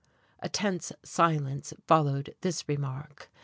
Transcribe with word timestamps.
A 0.39 0.49
tense 0.49 0.91
silence 1.03 1.75
followed 1.85 2.35
this 2.41 2.67
remark. 2.67 3.29